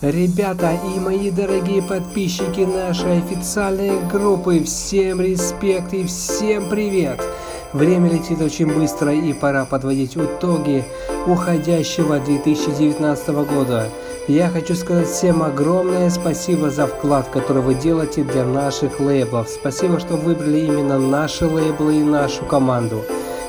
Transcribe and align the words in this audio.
Ребята 0.00 0.78
и 0.94 1.00
мои 1.00 1.28
дорогие 1.32 1.82
подписчики 1.82 2.60
нашей 2.60 3.18
официальной 3.18 3.98
группы, 4.06 4.62
всем 4.62 5.20
респект 5.20 5.92
и 5.92 6.04
всем 6.04 6.68
привет! 6.68 7.20
Время 7.72 8.08
летит 8.08 8.40
очень 8.40 8.72
быстро 8.72 9.12
и 9.12 9.32
пора 9.32 9.64
подводить 9.64 10.16
итоги 10.16 10.84
уходящего 11.26 12.20
2019 12.20 13.28
года. 13.50 13.88
Я 14.28 14.50
хочу 14.50 14.76
сказать 14.76 15.08
всем 15.08 15.42
огромное 15.42 16.10
спасибо 16.10 16.70
за 16.70 16.86
вклад, 16.86 17.28
который 17.30 17.62
вы 17.62 17.74
делаете 17.74 18.22
для 18.22 18.44
наших 18.44 19.00
лейблов. 19.00 19.48
Спасибо, 19.48 19.98
что 19.98 20.14
выбрали 20.14 20.60
именно 20.60 21.00
наши 21.00 21.44
лейблы 21.44 21.96
и 21.96 22.04
нашу 22.04 22.44
команду. 22.44 23.02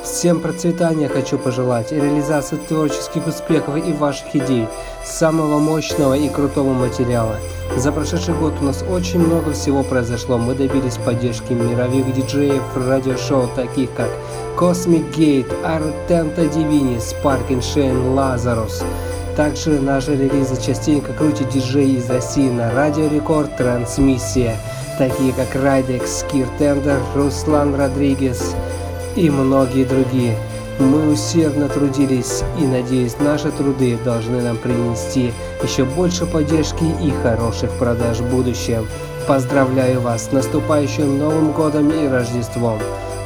Всем 0.04 0.40
процветания 0.40 1.10
хочу 1.10 1.38
пожелать, 1.38 1.92
реализации 1.92 2.56
творческих 2.56 3.28
успехов 3.28 3.76
и 3.76 3.92
ваших 3.92 4.34
идей, 4.36 4.68
самого 5.06 5.60
мощного 5.60 6.14
и 6.14 6.30
крутого 6.30 6.74
материала. 6.74 7.36
За 7.78 7.92
прошедший 7.92 8.34
год 8.34 8.54
у 8.62 8.66
нас 8.66 8.84
очень 8.90 9.20
много 9.20 9.52
всего 9.52 9.84
произошло. 9.84 10.38
Мы 10.38 10.56
добились 10.56 10.98
поддержки 10.98 11.54
мировых 11.54 12.14
диджеев 12.14 12.64
радиошоу, 12.76 13.50
таких 13.56 13.94
как 13.94 14.10
Cosmic 14.58 15.14
Gate, 15.14 15.54
Артента 15.64 16.44
Divini, 16.44 16.98
Sparking 16.98 17.60
Shane, 17.60 18.16
Lazarus. 18.16 18.84
Также 19.36 19.80
наши 19.80 20.16
релизы 20.16 20.62
частенько 20.62 21.14
крутят 21.14 21.50
диджеи 21.50 21.98
из 21.98 22.10
России 22.10 22.50
на 22.50 22.74
Радио 22.74 23.08
Рекорд 23.08 23.56
Трансмиссия, 23.56 24.58
такие 24.98 25.32
как 25.34 25.56
Райдекс, 25.56 26.26
Кир 26.30 26.48
Тендер, 26.58 27.00
Руслан 27.16 27.74
Родригес, 27.76 28.54
и 29.20 29.30
многие 29.30 29.84
другие. 29.84 30.38
Мы 30.80 31.12
усердно 31.12 31.68
трудились 31.68 32.42
и, 32.58 32.66
надеюсь, 32.66 33.20
наши 33.20 33.52
труды 33.52 33.98
должны 34.06 34.42
нам 34.42 34.56
принести 34.56 35.34
еще 35.62 35.84
больше 35.84 36.26
поддержки 36.26 36.86
и 37.04 37.12
хороших 37.22 37.70
продаж 37.72 38.20
в 38.20 38.30
будущем. 38.30 38.88
Поздравляю 39.28 40.00
вас 40.00 40.28
с 40.28 40.32
наступающим 40.32 41.20
Новым 41.20 41.52
Годом 41.52 41.90
и 41.90 42.08
Рождеством. 42.08 42.80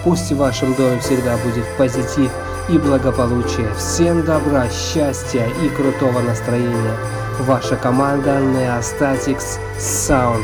Пусть 0.03 0.31
в 0.31 0.37
вашем 0.37 0.73
доме 0.73 0.99
всегда 0.99 1.37
будет 1.37 1.65
позитив 1.77 2.31
и 2.69 2.77
благополучие. 2.79 3.71
Всем 3.77 4.25
добра, 4.25 4.65
счастья 4.69 5.47
и 5.63 5.69
крутого 5.69 6.21
настроения. 6.21 6.97
Ваша 7.41 7.75
команда 7.75 8.39
Neostatics 8.39 9.59
Sound. 9.77 10.43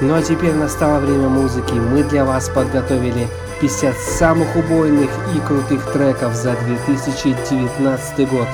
Ну 0.00 0.14
а 0.14 0.22
теперь 0.22 0.54
настало 0.54 0.98
время 0.98 1.28
музыки. 1.28 1.72
Мы 1.72 2.02
для 2.04 2.24
вас 2.24 2.48
подготовили 2.48 3.28
50 3.60 3.96
самых 3.96 4.54
убойных 4.56 5.10
и 5.34 5.40
крутых 5.40 5.90
треков 5.92 6.34
за 6.34 6.54
2019 6.66 8.28
год. 8.28 8.48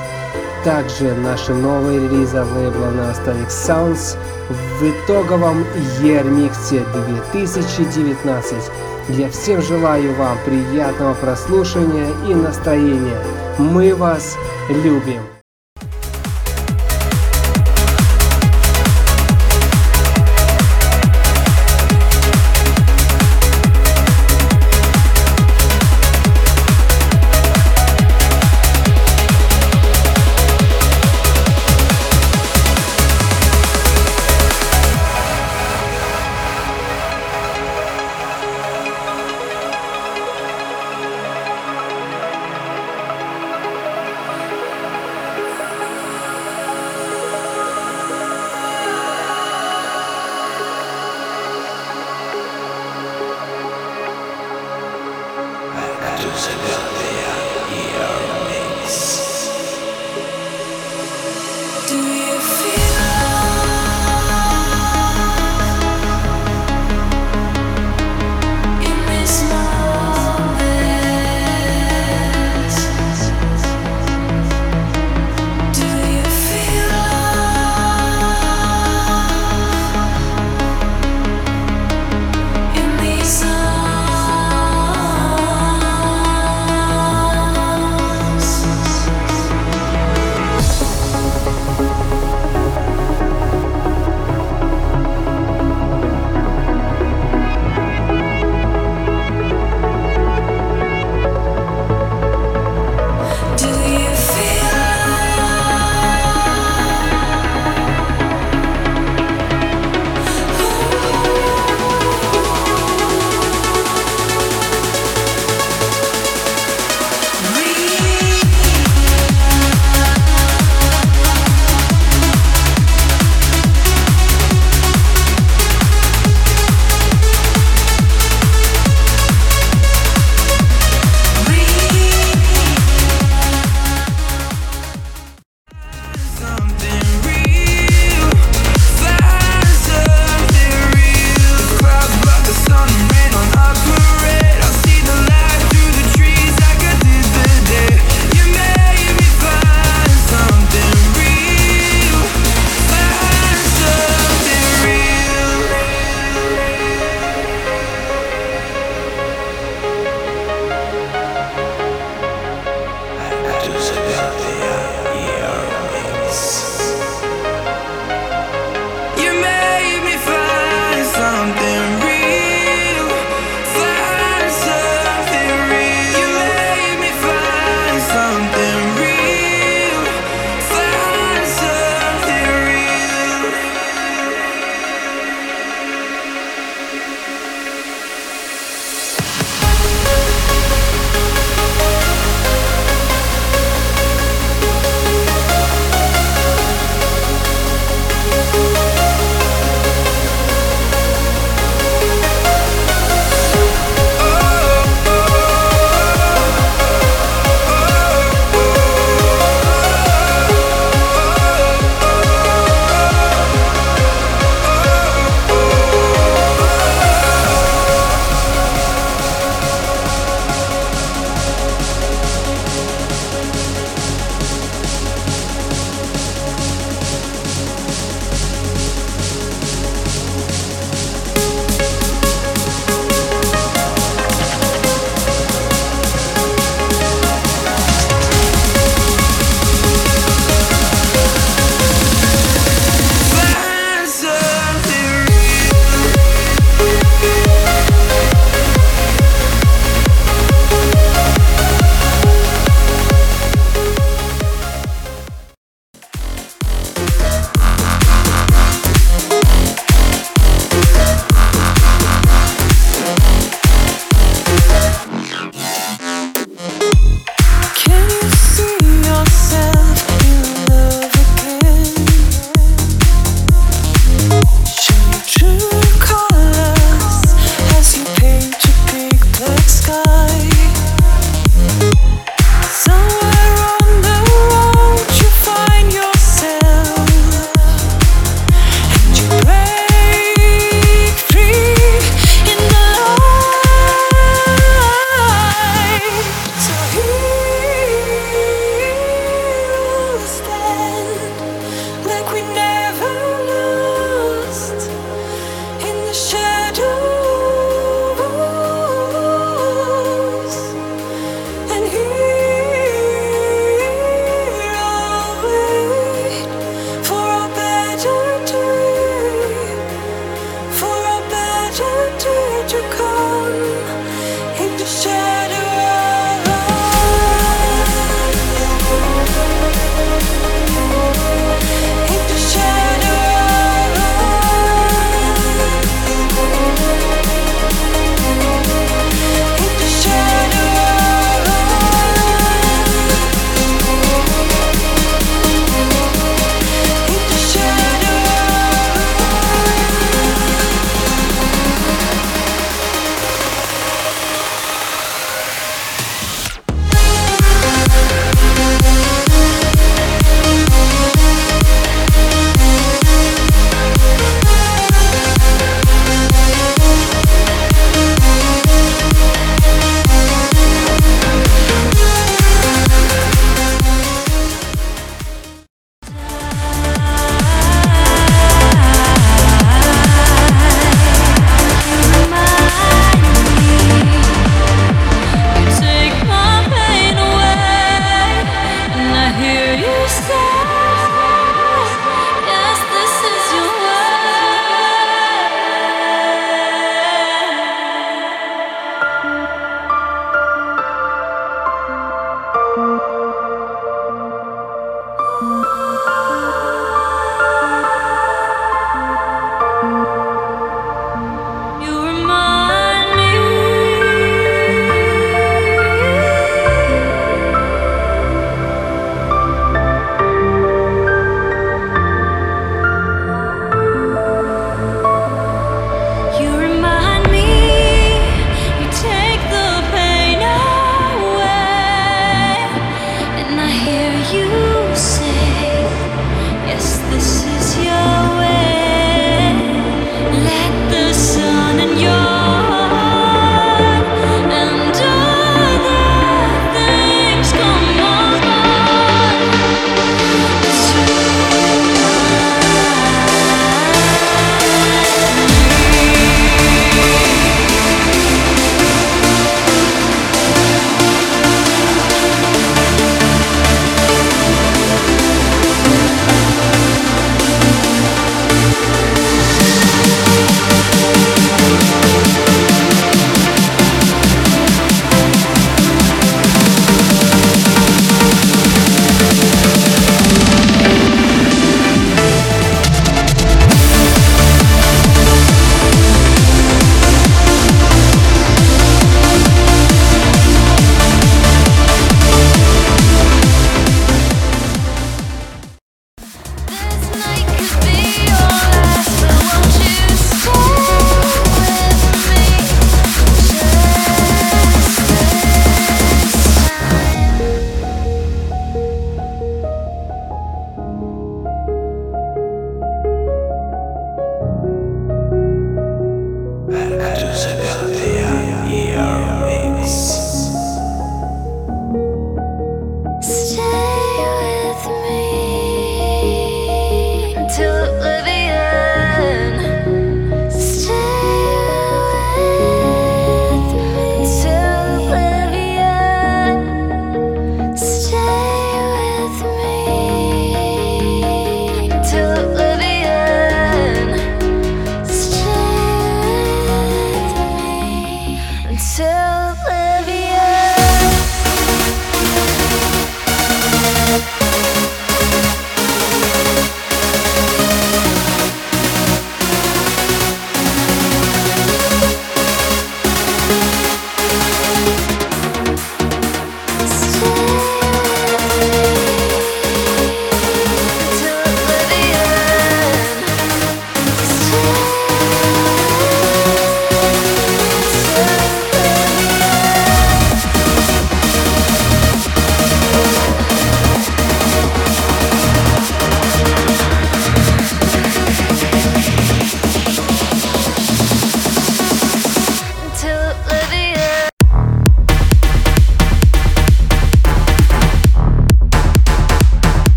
Также 0.63 1.13
наши 1.15 1.53
новые 1.53 1.99
релизы 1.99 2.41
лейбла 2.41 2.91
Nostalgic 2.91 3.49
Sounds 3.49 4.17
в 4.49 4.83
итоговом 4.83 5.65
Mix 6.01 6.69
2019. 6.69 8.71
Я 9.09 9.29
всем 9.29 9.61
желаю 9.61 10.13
вам 10.15 10.37
приятного 10.45 11.13
прослушивания 11.15 12.07
и 12.29 12.33
настроения. 12.33 13.21
Мы 13.57 13.93
вас 13.93 14.37
любим! 14.69 15.32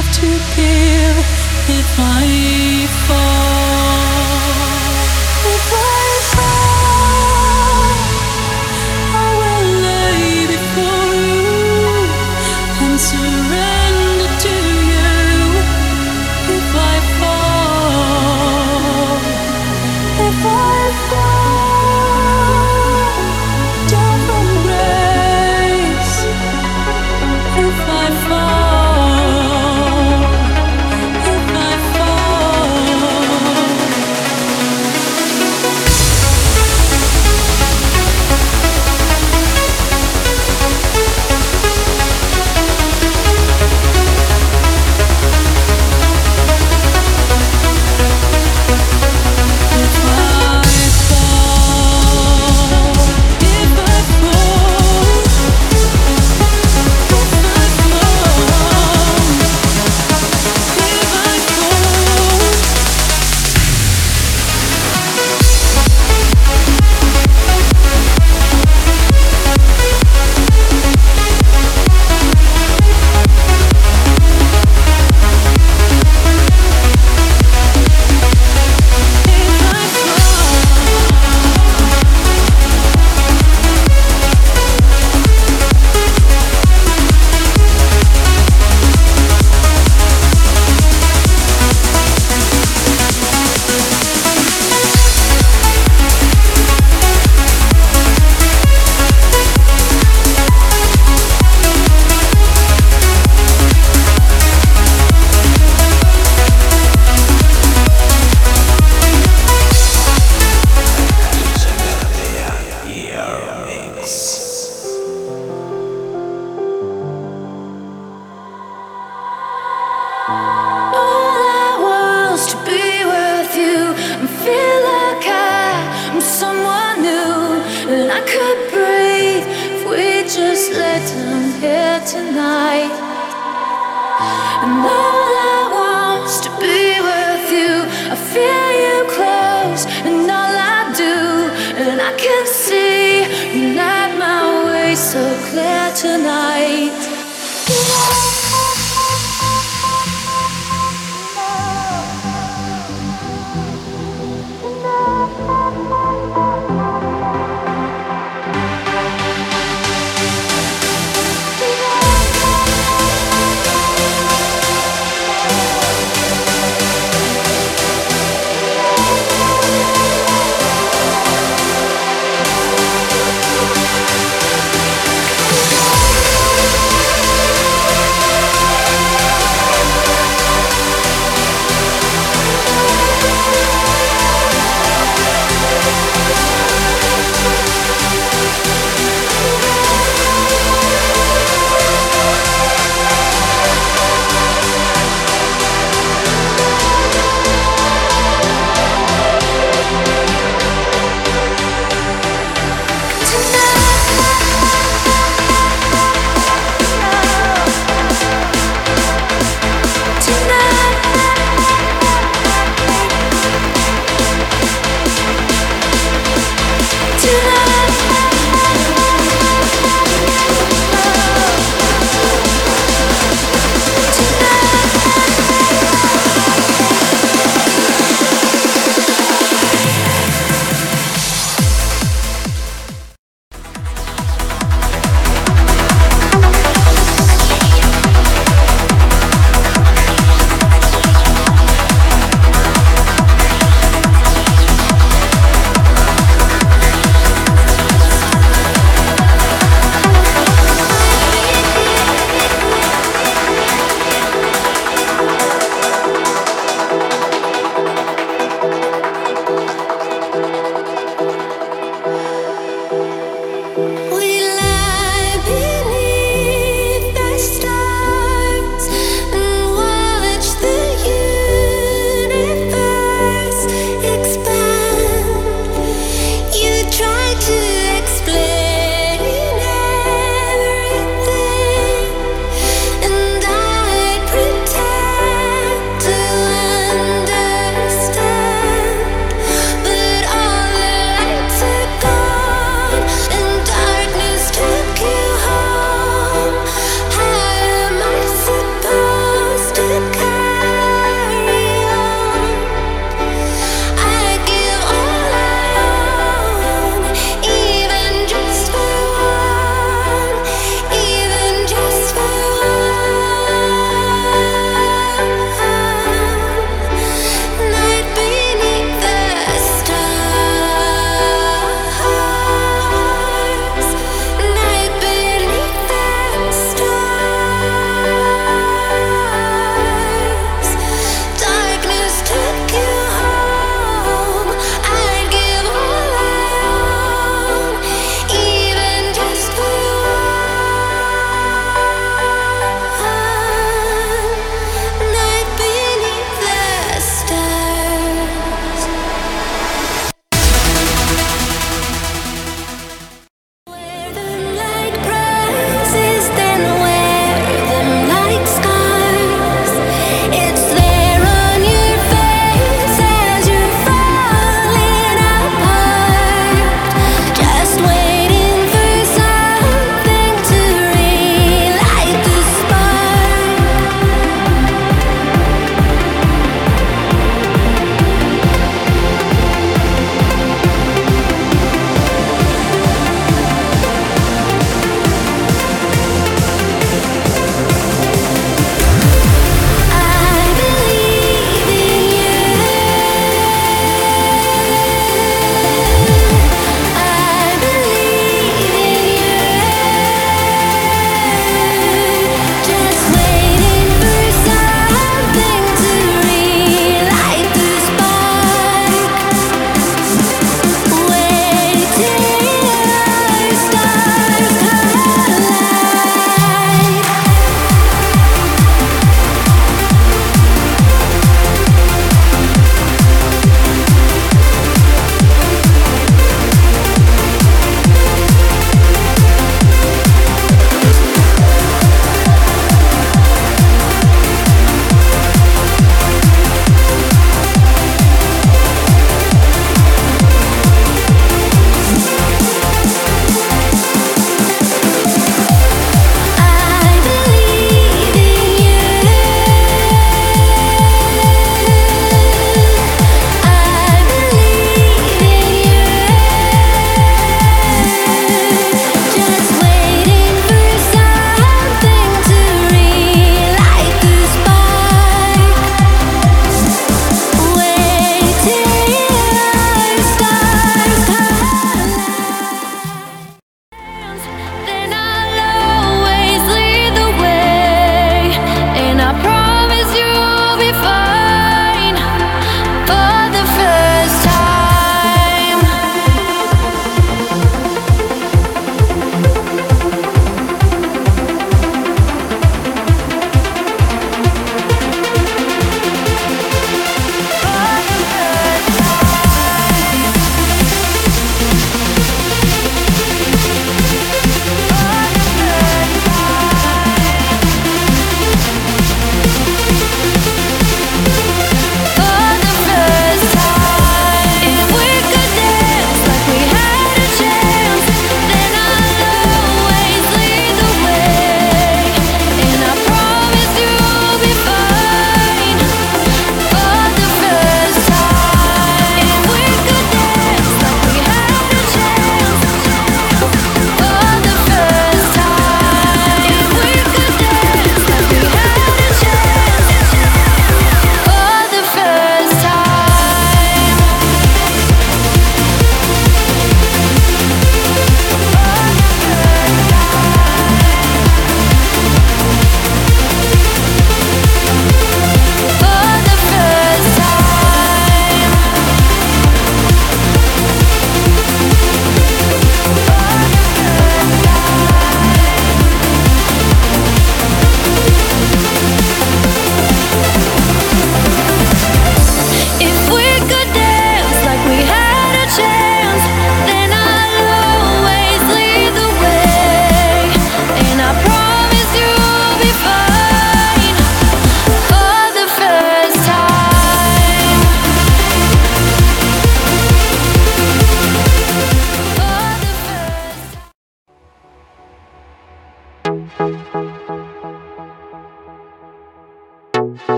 have 0.00 0.14
to 0.14 0.26
give 0.54 1.18
it 1.76 1.98
my 1.98 2.24
all. 3.10 3.47